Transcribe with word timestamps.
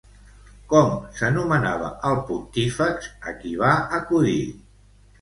Com 0.71 0.95
s'anomenava 1.19 1.91
el 2.11 2.19
pontífex 2.31 3.13
a 3.33 3.39
qui 3.45 3.57
va 3.63 3.79
acudir? 4.03 4.39